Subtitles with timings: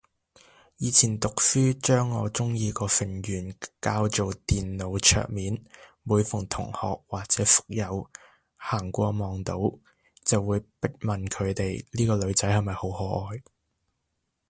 [0.77, 5.63] 以前讀書將我鍾意個成員較做電腦桌面，
[6.01, 8.09] 每逢同學或者宿友
[8.55, 9.59] 行過望到，
[10.25, 13.43] 就會逼問佢哋呢個女仔係咪好可愛